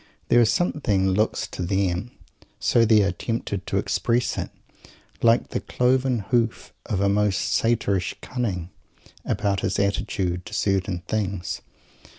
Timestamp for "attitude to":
9.77-10.55